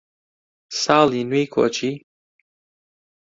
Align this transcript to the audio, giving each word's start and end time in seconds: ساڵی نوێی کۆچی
ساڵی 0.81 1.21
نوێی 1.29 1.45
کۆچی 1.53 1.93